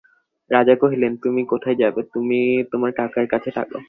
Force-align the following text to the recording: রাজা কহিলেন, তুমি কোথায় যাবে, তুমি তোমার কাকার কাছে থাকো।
রাজা 0.51 0.75
কহিলেন, 0.81 1.11
তুমি 1.23 1.41
কোথায় 1.51 1.77
যাবে, 1.81 2.01
তুমি 2.13 2.39
তোমার 2.71 2.91
কাকার 2.99 3.25
কাছে 3.33 3.49
থাকো। 3.57 3.77